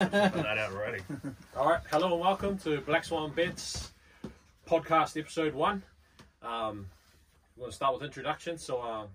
[0.00, 1.02] Put that out already.
[1.56, 3.90] All right, hello and welcome to Black Swan Bets
[4.68, 5.82] podcast episode one.
[6.40, 6.86] Um,
[7.56, 8.58] we're going to start with introduction.
[8.58, 9.06] So, uh,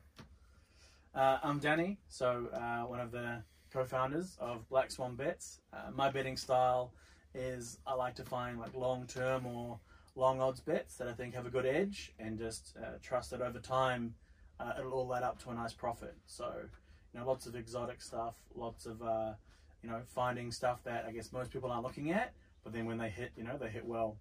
[1.18, 3.42] Uh, I'm Danny, so uh, one of the
[3.72, 5.62] co-founders of Black Swan Bets.
[5.72, 6.92] Uh, my betting style
[7.34, 9.80] is I like to find like long-term or
[10.18, 13.40] long odds bets that I think have a good edge, and just uh, trust that
[13.42, 14.16] over time
[14.60, 16.16] uh, it'll all add up to a nice profit.
[16.26, 16.52] So,
[17.14, 19.32] you know, lots of exotic stuff, lots of uh,
[19.84, 22.34] you know finding stuff that I guess most people aren't looking at,
[22.64, 24.18] but then when they hit, you know, they hit well.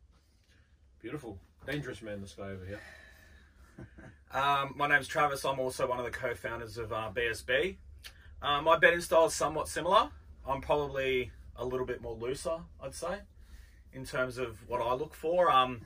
[1.01, 2.81] beautiful, dangerous man, this guy over here.
[4.35, 5.45] Um, my name's Travis.
[5.45, 7.77] I'm also one of the co-founders of uh, BSB.
[8.41, 10.09] Uh, my betting style is somewhat similar.
[10.49, 13.19] I'm probably a little bit more looser, I'd say,
[13.93, 15.51] in terms of what I look for.
[15.51, 15.83] Um,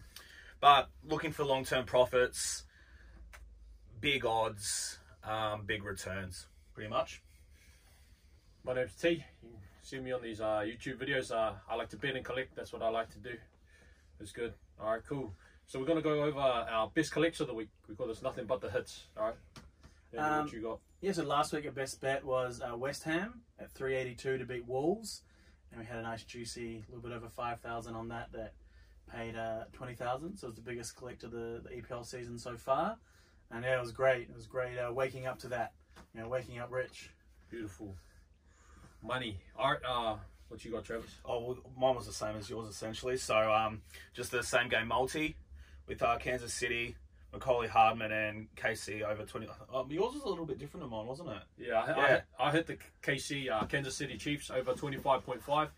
[0.61, 2.63] but looking for long-term profits,
[4.01, 7.23] big odds, um, big returns, pretty much.
[8.67, 9.11] My name's T.
[9.11, 11.31] You can see me on these uh, YouTube videos.
[11.31, 12.57] Uh, I like to bet and collect.
[12.57, 13.31] That's what I like to do.
[14.19, 14.55] It's good.
[14.81, 15.33] All right, cool.
[15.67, 17.69] So we're going to go over our best collects of the week.
[17.89, 19.05] We call this nothing but the hits.
[19.17, 19.37] All right.
[20.19, 20.81] Um, what you got?
[21.01, 24.67] Yeah, so last week our best bet was uh, West Ham at 382 to beat
[24.67, 25.23] Wolves,
[25.71, 28.55] and we had a nice juicy little bit over 5,000 on that that
[29.15, 30.39] paid uh, 20,000.
[30.39, 32.97] So it was the biggest collect of the, the EPL season so far,
[33.53, 34.23] and yeah, it was great.
[34.23, 35.75] It was great uh, waking up to that,
[36.13, 37.11] you know, waking up rich.
[37.49, 37.95] Beautiful.
[39.07, 39.39] Money.
[39.59, 39.79] Right.
[39.89, 40.17] Uh,
[40.49, 41.11] what you got, Travis?
[41.25, 43.17] Oh, well, mine was the same as yours essentially.
[43.17, 43.83] So um,
[44.15, 45.37] just the same game multi
[45.87, 46.97] with uh, Kansas City,
[47.33, 49.49] Mecole Hardman, and KC over twenty.
[49.73, 51.43] Oh, yours was a little bit different than mine, wasn't it?
[51.59, 52.09] Yeah, I, I, Yeah.
[52.09, 55.69] hit, I hit the KC uh, Kansas City Chiefs over twenty five point five.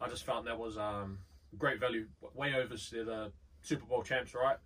[0.00, 1.18] I just found that was um,
[1.58, 3.30] great value, way over the
[3.62, 4.56] Super Bowl champs, right?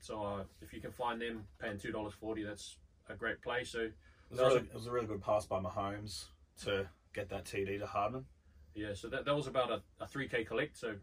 [0.00, 2.76] So uh, if you can find them paying two dollars forty, that's
[3.08, 3.64] a great play.
[3.64, 3.92] So It
[4.30, 6.26] was, a really, it was a really good pass by Mahomes
[6.64, 8.26] to get that TD to Hardman.
[8.74, 10.76] yeah, so that, that was about a, a three k collect.
[10.76, 10.96] So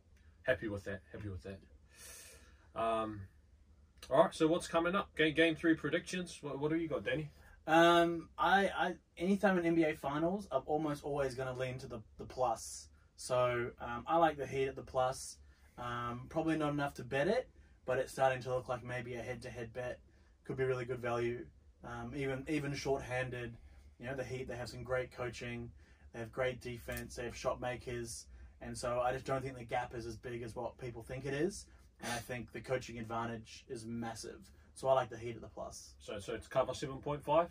[0.43, 1.01] happy with that.
[1.11, 1.59] Happy with that.
[2.75, 3.21] Um,
[4.09, 4.33] all right.
[4.33, 5.15] So what's coming up?
[5.17, 6.39] Game game three predictions.
[6.41, 7.29] What, what do you got, Danny?
[7.65, 11.99] Um, I, I anytime in NBA finals, I'm almost always going to lean to the,
[12.17, 12.89] the plus.
[13.15, 15.37] So um, I like the Heat at the plus.
[15.77, 17.47] Um, probably not enough to bet it,
[17.85, 19.99] but it's starting to look like maybe a head-to-head bet
[20.45, 21.45] could be really good value.
[21.83, 23.55] Um, even even short-handed,
[23.99, 25.71] you know, the Heat they have some great coaching,
[26.13, 28.27] they have great defense, they have shot makers,
[28.61, 31.25] and so I just don't think the gap is as big as what people think
[31.25, 31.65] it is.
[32.01, 34.39] And I think the coaching advantage is massive.
[34.75, 35.93] So I like the Heat at the plus.
[35.99, 37.49] So so to cover seven point five.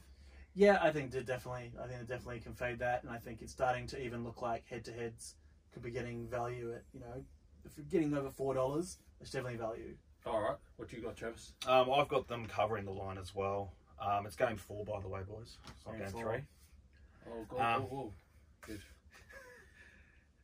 [0.54, 1.72] Yeah, I think they definitely.
[1.82, 4.42] I think they definitely can fade that, and I think it's starting to even look
[4.42, 5.36] like head-to-heads
[5.72, 7.24] could be getting value at you know,
[7.64, 9.94] if you're getting over four dollars, it's definitely value.
[10.26, 10.56] All right.
[10.76, 11.54] What do you got, Travis?
[11.66, 13.72] Um, I've got them covering the line as well.
[14.00, 15.56] Um, it's game four, by the way, boys.
[15.76, 16.40] It's not Game game three.
[17.28, 18.12] Oh, go, Um, go, go.
[18.66, 18.80] Good.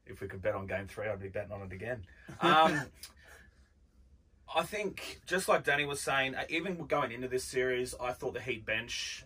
[0.06, 2.04] If we could bet on game three, I'd be betting on it again.
[2.40, 2.80] Um,
[4.54, 8.32] I think, just like Danny was saying, uh, even going into this series, I thought
[8.34, 9.24] the Heat bench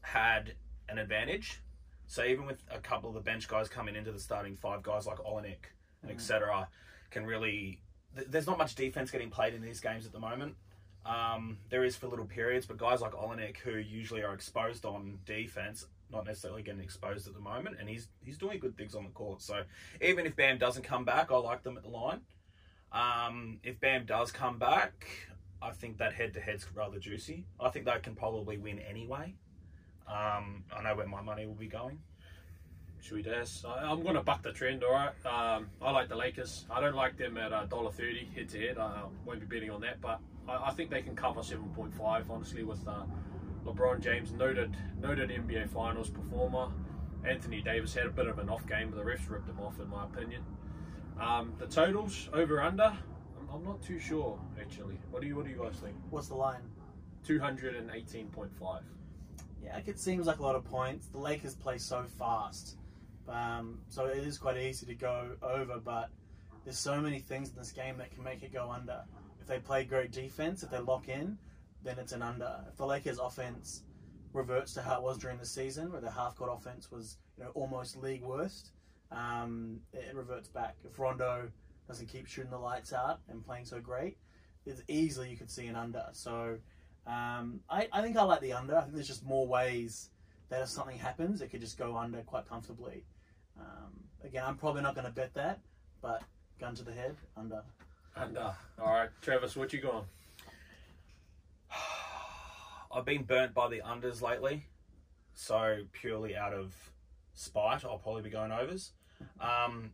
[0.00, 0.54] had
[0.88, 1.60] an advantage.
[2.06, 5.06] So even with a couple of the bench guys coming into the starting five, guys
[5.06, 5.66] like Olynyk
[6.02, 6.68] and etc.,
[7.10, 7.80] can really.
[8.16, 10.54] th- There's not much defense getting played in these games at the moment.
[11.06, 15.18] Um, there is for little periods, but guys like Olynyk, who usually are exposed on
[15.26, 19.04] defense, not necessarily getting exposed at the moment, and he's he's doing good things on
[19.04, 19.42] the court.
[19.42, 19.62] So
[20.00, 22.20] even if Bam doesn't come back, I like them at the line.
[22.92, 25.06] Um, if Bam does come back,
[25.60, 27.44] I think that head to head's rather juicy.
[27.60, 29.34] I think they can probably win anyway.
[30.06, 31.98] Um, I know where my money will be going.
[33.12, 33.64] We dance?
[33.66, 35.12] I, I'm going to buck the trend, all right.
[35.26, 36.64] Um, I like the Lakers.
[36.70, 38.78] I don't like them at uh, $1.30 head to head.
[38.78, 42.64] I won't be betting on that, but I, I think they can cover 7.5, honestly,
[42.64, 43.04] with uh,
[43.66, 46.68] LeBron James, noted noted NBA Finals performer.
[47.26, 49.78] Anthony Davis had a bit of an off game, but the refs ripped him off,
[49.80, 50.42] in my opinion.
[51.20, 52.84] Um, the totals over under,
[53.38, 54.98] I'm, I'm not too sure actually.
[55.10, 55.94] What do you What do you guys think?
[56.10, 56.62] What's the line?
[57.26, 58.80] 218.5.
[59.62, 61.06] Yeah, it seems like a lot of points.
[61.06, 62.76] The Lakers play so fast,
[63.28, 65.78] um, so it is quite easy to go over.
[65.78, 66.10] But
[66.64, 69.02] there's so many things in this game that can make it go under.
[69.40, 71.38] If they play great defense, if they lock in,
[71.82, 72.64] then it's an under.
[72.68, 73.82] If the Lakers' offense
[74.32, 77.50] reverts to how it was during the season, where the half-court offense was you know
[77.54, 78.70] almost league worst,
[79.12, 80.76] um, it reverts back.
[80.84, 81.48] If Rondo
[81.86, 84.16] doesn't keep shooting the lights out and playing so great,
[84.64, 86.06] it's easily you could see an under.
[86.12, 86.58] So.
[87.06, 88.78] Um, I, I think I like the under.
[88.78, 90.08] I think there's just more ways
[90.48, 93.04] that if something happens, it could just go under quite comfortably.
[93.58, 93.92] Um,
[94.24, 95.60] again, I'm probably not going to bet that,
[96.02, 96.22] but
[96.60, 97.62] gun to the head, under.
[98.16, 98.54] Under.
[98.80, 100.04] All right, Travis, what you going?
[102.92, 104.66] I've been burnt by the unders lately,
[105.34, 106.74] so purely out of
[107.34, 108.92] spite, I'll probably be going overs.
[109.40, 109.92] Um,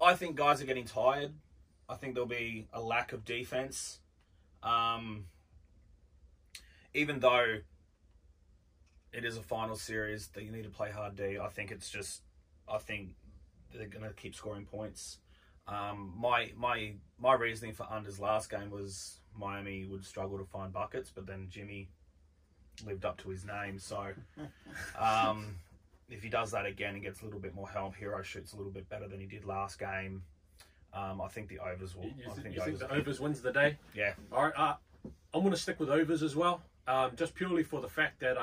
[0.00, 1.32] I think guys are getting tired.
[1.88, 4.00] I think there'll be a lack of defense.
[4.62, 5.26] Um,
[6.94, 7.58] even though
[9.12, 11.88] it is a final series that you need to play hard D, I think it's
[11.90, 12.22] just,
[12.68, 13.10] I think
[13.74, 15.18] they're going to keep scoring points.
[15.66, 20.72] Um, my my my reasoning for unders last game was Miami would struggle to find
[20.72, 21.88] buckets, but then Jimmy
[22.86, 23.78] lived up to his name.
[23.78, 24.06] So
[24.98, 25.56] um,
[26.08, 28.56] if he does that again and gets a little bit more help, Herro shoots a
[28.56, 30.22] little bit better than he did last game.
[30.94, 32.04] Um, I think the overs will.
[32.04, 32.88] You, I think, think you the think overs.
[32.88, 33.76] the overs wins the day?
[33.94, 34.74] Yeah, All right, uh,
[35.34, 38.38] I'm going to stick with overs as well, um, just purely for the fact that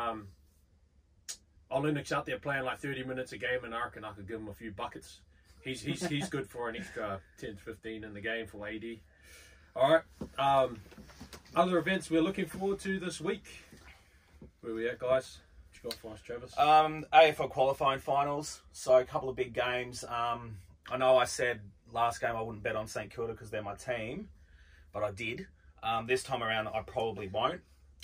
[1.72, 4.28] um, Olynyk's out there playing like 30 minutes a game, and I reckon I could
[4.28, 5.20] give him a few buckets.
[5.62, 8.84] He's he's he's good for an extra 10 15 in the game for AD.
[9.76, 10.04] All right,
[10.40, 10.78] um,
[11.56, 13.44] other events we're looking forward to this week.
[14.62, 15.40] Where we at, guys?
[15.70, 16.58] What you got for us, Travis?
[16.58, 18.62] Um, AFL qualifying finals.
[18.72, 20.04] So a couple of big games.
[20.04, 20.58] Um,
[20.90, 21.62] I know I said
[21.92, 24.30] last game I wouldn't bet on St Kilda because they're my team,
[24.94, 25.48] but I did.
[25.82, 27.62] Um, this time around I probably won't.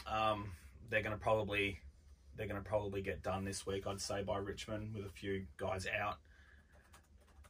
[0.07, 0.51] Um,
[0.89, 1.79] they're going to probably
[2.35, 3.85] they're going to probably get done this week.
[3.87, 6.17] I'd say by Richmond with a few guys out.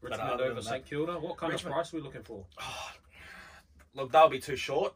[0.01, 1.13] Richmond over St Kilda.
[1.13, 2.45] What kind Richmond- of price are we looking for?
[3.93, 4.93] Look, they'll be too short.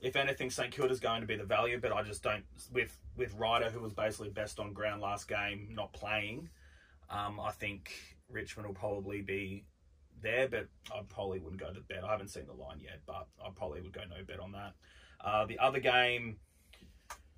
[0.00, 2.44] If anything, St Kilda's going to be the value, but I just don't.
[2.72, 6.50] With with Ryder, who was basically best on ground last game, not playing,
[7.08, 7.90] um, I think
[8.28, 9.64] Richmond will probably be
[10.22, 12.04] there, but I probably wouldn't go to bet.
[12.04, 14.74] I haven't seen the line yet, but I probably would go no bet on that.
[15.24, 16.36] Uh, the other game,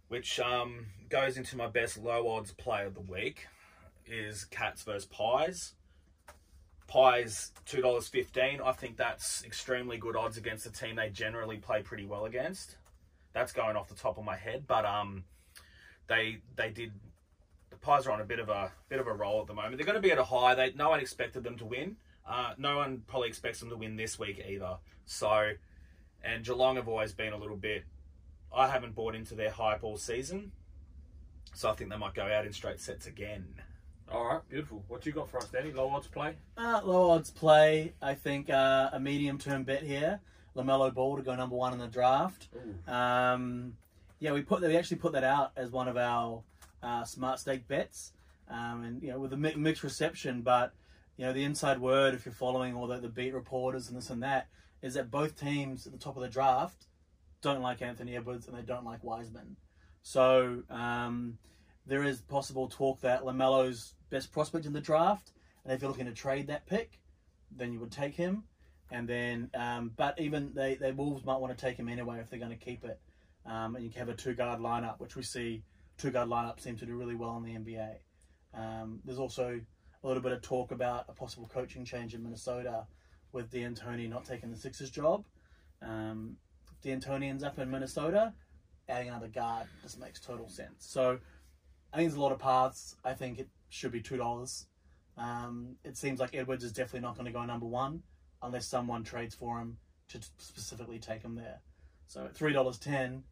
[0.09, 3.47] which um, goes into my best low odds play of the week,
[4.07, 5.75] is Cats versus Pies.
[6.87, 8.61] Pies two dollars fifteen.
[8.65, 12.77] I think that's extremely good odds against a team they generally play pretty well against.
[13.33, 15.25] That's going off the top of my head, but um,
[16.07, 16.93] they they did.
[17.71, 19.77] The Pies are on a bit of a bit of a roll at the moment.
[19.77, 20.55] They're going to be at a high.
[20.55, 21.97] They no one expected them to win.
[22.25, 24.79] Uh, no one probably expects them to win this week either.
[25.05, 25.53] So,
[26.23, 27.85] and Geelong have always been a little bit.
[28.57, 30.51] I haven't bought into their hype all season,
[31.55, 33.45] so I think they might go out in straight sets again.
[34.11, 34.83] All right, beautiful.
[34.89, 35.73] What you got for us, Danny?
[35.73, 36.37] Low odds play.
[36.57, 37.93] Uh, low odds play.
[38.01, 40.21] I think uh, a medium term bet here.
[40.57, 42.49] Lamelo Ball to go number one in the draft.
[42.89, 43.75] Um,
[44.21, 46.43] yeah, we put we actually put that out as one of our
[46.83, 48.13] uh, smart stake bets,
[48.49, 50.41] um, and you know with a mi- mixed reception.
[50.41, 50.73] But
[51.19, 54.09] you know the inside word, if you're following all the, the beat reporters and this
[54.09, 54.49] and that,
[54.81, 56.87] is that both teams at the top of the draft
[57.43, 59.57] don't like Anthony Edwards and they don't like Wiseman.
[60.03, 61.39] So um,
[61.87, 65.33] there is possible talk that Lamelo's best prospect in the draft,
[65.65, 67.01] and if you're looking to trade that pick,
[67.51, 68.45] then you would take him.
[68.91, 72.31] And then, um, but even they, they Wolves might want to take him anyway if
[72.31, 73.01] they're going to keep it.
[73.45, 75.65] Um, and you can have a two guard lineup, which we see
[75.99, 77.97] two guard lineup seem to do really well in the NBA.
[78.55, 79.61] Um, there's also
[80.03, 82.87] a little bit of talk about a possible coaching change in Minnesota
[83.33, 85.25] with D'Antoni not taking the Sixers job.
[85.83, 86.37] Um,
[86.87, 88.33] if D'Antoni ends up in Minnesota,
[88.89, 90.75] adding another guard just makes total sense.
[90.79, 91.19] So
[91.93, 92.97] I think there's a lot of paths.
[93.05, 94.67] I think it should be two dollars.
[95.17, 98.03] Um, it seems like Edwards is definitely not going to go number one
[98.43, 99.79] unless someone trades for him
[100.09, 101.61] to specifically take him there.
[102.07, 103.23] So at three dollars ten,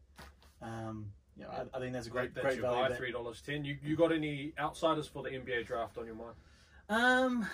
[0.61, 2.89] um, you know, I, I think that's a great, That's great value.
[2.89, 3.63] buy, three dollars ten.
[3.63, 6.35] You you got any outsiders for the NBA draft on your mind?
[6.89, 7.47] Um,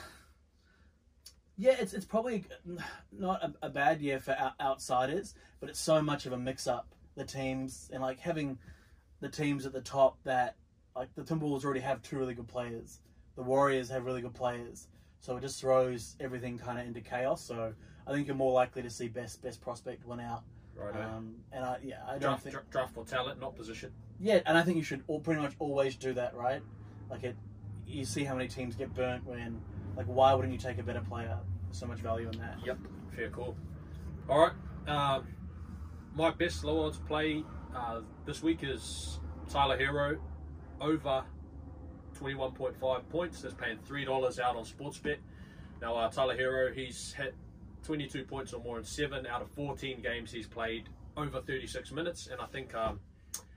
[1.62, 2.44] yeah, it's it's probably
[3.12, 6.66] not a, a bad year for out- outsiders, but it's so much of a mix
[6.68, 6.88] up.
[7.16, 8.58] The teams and like having
[9.20, 10.56] the teams at the top that
[10.96, 13.00] like the Timberwolves already have two really good players.
[13.36, 14.88] The Warriors have really good players,
[15.20, 17.44] so it just throws everything kind of into chaos.
[17.46, 17.74] So
[18.08, 20.42] I think you're more likely to see best best prospect win out.
[20.76, 20.96] Right.
[20.96, 23.92] Um, and I yeah I don't draft, think draft for talent, not position.
[24.20, 26.64] yeah, and I think you should all pretty much always do that, right?
[27.10, 27.36] Like it,
[27.86, 29.60] you see how many teams get burnt when,
[29.96, 31.38] like, why wouldn't you take a better player?
[31.72, 32.58] So much value in that.
[32.66, 32.78] Yep.
[33.16, 33.56] Fair call.
[34.30, 34.54] All right.
[34.88, 35.28] Um,
[36.16, 37.44] my best low odds play
[37.76, 39.20] uh, this week is
[39.50, 40.18] Tyler Herro
[40.80, 41.24] over
[42.20, 43.42] 21.5 points.
[43.42, 45.18] That's paying $3 out on Sportsbet.
[45.82, 47.34] Now, uh, Tyler Herro, he's hit
[47.84, 52.28] 22 points or more in seven out of 14 games he's played over 36 minutes.
[52.32, 53.00] And I think um,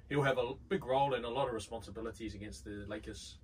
[0.08, 3.38] he'll have a big role and a lot of responsibilities against the Lakers.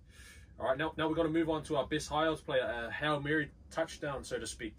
[0.61, 2.93] All right, now, now we're going to move on to our best odds player, a
[2.93, 4.76] Hail Mary touchdown, so to speak.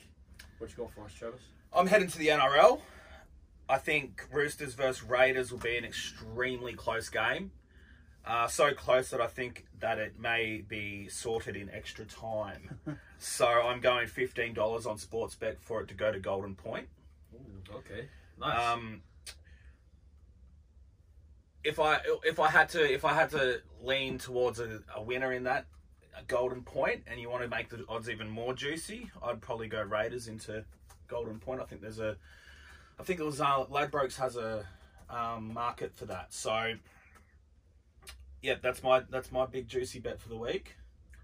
[0.59, 1.41] What you got for us, Travis?
[1.73, 2.81] I'm heading to the NRL.
[3.67, 7.49] I think Roosters versus Raiders will be an extremely close game.
[8.23, 12.79] Uh, so close that I think that it may be sorted in extra time.
[13.17, 16.89] so I'm going $15 on Sportsbet for it to go to Golden Point.
[17.33, 18.07] Ooh, okay,
[18.39, 18.59] nice.
[18.59, 19.01] Um,
[21.63, 25.31] if I if I had to if I had to lean towards a, a winner
[25.31, 25.65] in that
[26.17, 29.67] a golden point and you want to make the odds even more juicy, I'd probably
[29.67, 30.65] go Raiders into
[31.07, 31.61] golden point.
[31.61, 32.17] I think there's a,
[32.99, 34.65] I think it was uh, Ladbrokes has a
[35.09, 36.33] um, market for that.
[36.33, 36.73] So,
[38.41, 40.75] yeah, that's my that's my big juicy bet for the week.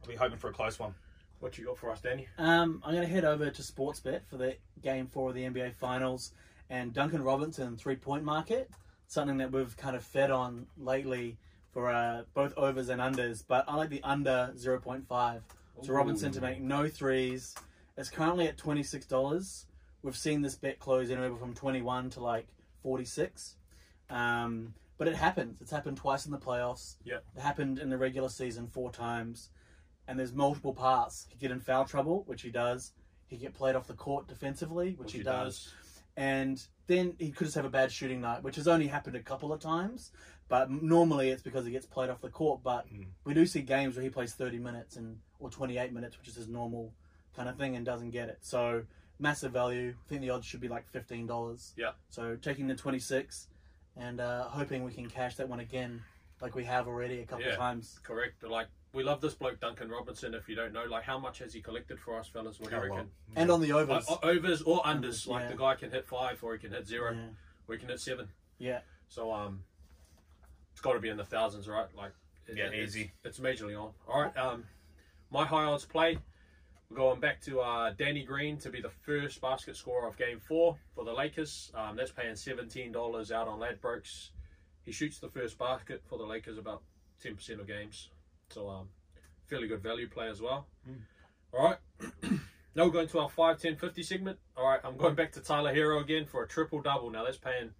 [0.01, 0.93] I'll be hoping for a close one.
[1.39, 2.27] What you got for us, Danny?
[2.39, 5.75] Um, I'm going to head over to Sportsbet for the game four of the NBA
[5.75, 6.31] Finals
[6.69, 8.71] and Duncan Robinson three point market.
[9.07, 11.37] Something that we've kind of fed on lately
[11.71, 15.41] for uh, both overs and unders, but I like the under 0.5.
[15.81, 17.55] So Robinson to make no threes.
[17.97, 19.65] It's currently at $26.
[20.01, 22.47] We've seen this bet close anywhere from 21 to like
[22.81, 23.55] 46.
[24.09, 25.61] Um, but it happens.
[25.61, 26.95] It's happened twice in the playoffs.
[27.03, 27.23] Yep.
[27.35, 29.49] It happened in the regular season four times.
[30.07, 31.27] And there's multiple parts.
[31.29, 32.93] He get in foul trouble, which he does.
[33.27, 35.73] He get played off the court defensively, which, he, does.
[36.17, 39.21] And then he could just have a bad shooting night, which has only happened a
[39.21, 40.11] couple of times.
[40.49, 42.61] But normally it's because he gets played off the court.
[42.63, 43.07] But Mm.
[43.23, 46.35] we do see games where he plays 30 minutes and or 28 minutes, which is
[46.35, 46.93] his normal
[47.35, 48.39] kind of thing, and doesn't get it.
[48.41, 48.83] So
[49.19, 49.95] massive value.
[50.05, 51.73] I think the odds should be like $15.
[51.77, 51.91] Yeah.
[52.09, 53.47] So taking the 26
[53.95, 56.01] and uh, hoping we can cash that one again,
[56.41, 57.51] like we have already a couple Yeah.
[57.51, 57.99] of times.
[58.03, 58.41] Correct.
[58.43, 60.33] Like, we love this bloke, Duncan Robinson.
[60.33, 62.59] If you don't know, like, how much has he collected for us, fellas?
[62.59, 62.89] What do you A lot.
[62.95, 63.11] reckon?
[63.35, 64.05] And on the overs.
[64.09, 65.25] uh, overs or unders.
[65.25, 65.49] Unders, Like yeah.
[65.51, 67.19] the guy can hit five, or he can hit zero, yeah.
[67.67, 68.27] or he can hit seven.
[68.59, 68.79] yeah.
[69.09, 69.63] So um,
[70.73, 71.87] it's got to be in the thousands, right?
[71.95, 72.11] Like,
[72.47, 73.11] it- Yeah, it's- easy.
[73.23, 73.93] It's, majorly on.
[74.07, 74.35] All right.
[74.37, 74.65] Um,
[75.31, 76.17] my high odds play.
[76.89, 80.39] We're going back to uh, Danny Green to be the first basket scorer of Game
[80.39, 81.69] Four for the Lakers.
[81.75, 84.29] Um, that's paying seventeen dollars out on Ladbrokes.
[84.83, 86.83] He shoots the first basket for the Lakers about
[87.21, 88.09] ten percent of games,
[88.49, 88.89] so um,
[89.47, 90.67] fairly good value play as well.
[91.53, 91.77] All right.
[92.75, 94.37] now we're going to our 5, 10, 50 segment.
[94.55, 97.09] All right, I'm going back to Tyler Herro again for a triple double.
[97.09, 97.71] Now that's paying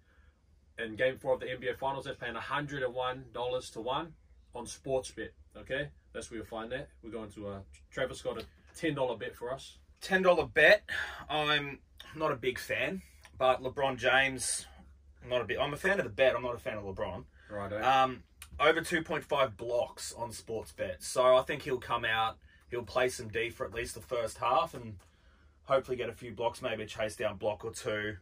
[0.78, 2.04] in game four of the NBA Finals.
[2.04, 4.12] That's paying $101 to one
[4.54, 5.30] on Sportsbet.
[5.56, 6.88] Okay, that's where you'll find that.
[7.02, 7.58] We're going to uh,
[7.90, 8.44] Travis got a
[8.76, 9.78] $10 bet for us.
[10.00, 10.82] ten dollar bet.
[11.28, 11.78] I'm
[12.14, 13.02] not a big fan,
[13.36, 14.66] but LeBron James,
[15.22, 15.58] I'm not a bit.
[15.60, 16.36] I'm a fan of the bet.
[16.36, 17.24] I'm not a fan of LeBron.
[17.50, 17.72] Right.
[17.72, 18.22] Um,
[18.60, 21.02] over two point five blocks on sports bet.
[21.02, 22.38] So I think he'll come out.
[22.70, 24.96] He'll play some D for at least the first half, and
[25.64, 28.16] hopefully get a few blocks, maybe a chase down block or two.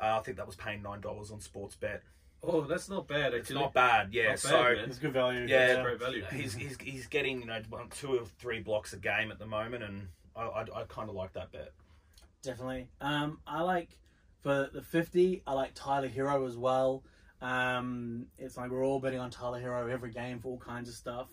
[0.00, 2.02] Uh, I think that was paying nine dollars on sports bet.
[2.42, 3.26] oh, that's not bad.
[3.26, 3.38] Actually.
[3.38, 4.22] It's not bad, yeah.
[4.22, 4.78] Not bad, so man.
[4.88, 5.46] It's good value.
[5.46, 5.66] Yeah.
[5.68, 6.24] That's great value.
[6.32, 9.46] he's, he's he's getting you know one, two or three blocks a game at the
[9.46, 11.72] moment, and I I, I kind of like that bet.
[12.42, 12.88] Definitely.
[13.00, 13.88] Um, I like
[14.42, 17.02] for the 50, I like Tyler Herro as well.
[17.44, 20.94] Um, it's like we're all betting on Tyler Herro every game for all kinds of
[20.94, 21.28] stuff.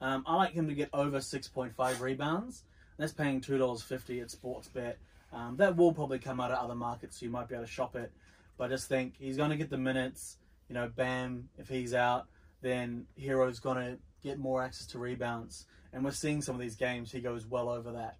[0.00, 2.64] Um, I like him to get over 6.5 rebounds.
[2.98, 4.94] That's paying $2.50 at Sportsbet.
[5.32, 7.70] Um, that will probably come out of other markets, so you might be able to
[7.70, 8.10] shop it.
[8.58, 10.36] But I just think he's going to get the minutes.
[10.68, 12.26] You know, Bam, if he's out,
[12.60, 15.66] then Herro's going to get more access to rebounds.
[15.92, 18.16] And we're seeing some of these games, he goes well over that.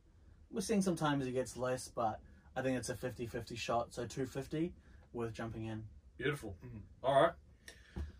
[0.52, 2.20] We're seeing sometimes he gets less, but
[2.54, 3.92] I think it's a 50 50 shot.
[3.92, 4.72] So 250
[5.12, 5.82] worth jumping in.
[6.22, 6.54] Beautiful.
[7.02, 7.32] All right.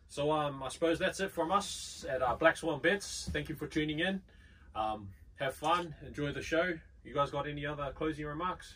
[0.08, 3.30] So um, I suppose that's it from us at uh, Black Swan Bets.
[3.32, 4.20] Thank you for tuning in.
[4.74, 5.94] Um, have fun.
[6.06, 6.74] Enjoy the show.
[7.04, 8.74] You guys got any other closing remarks?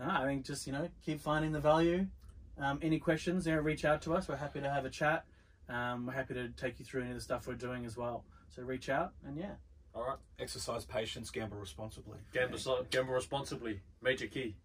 [0.00, 2.06] No, I think just, you know, keep finding the value.
[2.58, 4.28] Um, any questions, you know, reach out to us.
[4.28, 5.24] We're happy to have a chat.
[5.68, 8.24] Um, we're happy to take you through any of the stuff we're doing as well.
[8.48, 9.52] So reach out and yeah.
[9.94, 10.18] All right.
[10.38, 12.18] Exercise patience, gamble responsibly.
[12.32, 12.58] Gamble,
[12.90, 13.80] gamble responsibly.
[14.02, 14.56] Major key.